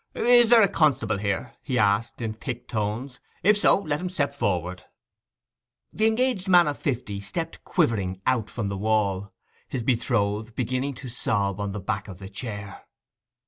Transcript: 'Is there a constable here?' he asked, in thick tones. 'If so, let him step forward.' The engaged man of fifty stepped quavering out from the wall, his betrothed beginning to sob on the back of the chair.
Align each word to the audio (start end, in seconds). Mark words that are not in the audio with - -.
'Is 0.15 0.49
there 0.49 0.63
a 0.63 0.67
constable 0.67 1.19
here?' 1.19 1.53
he 1.61 1.77
asked, 1.77 2.23
in 2.23 2.33
thick 2.33 2.67
tones. 2.67 3.19
'If 3.43 3.55
so, 3.55 3.77
let 3.81 4.01
him 4.01 4.09
step 4.09 4.33
forward.' 4.33 4.83
The 5.93 6.07
engaged 6.07 6.47
man 6.49 6.67
of 6.67 6.79
fifty 6.79 7.19
stepped 7.21 7.63
quavering 7.63 8.19
out 8.25 8.49
from 8.49 8.67
the 8.67 8.77
wall, 8.77 9.31
his 9.67 9.83
betrothed 9.83 10.55
beginning 10.55 10.95
to 10.95 11.07
sob 11.07 11.59
on 11.61 11.71
the 11.71 11.79
back 11.79 12.07
of 12.07 12.17
the 12.17 12.29
chair. 12.29 12.87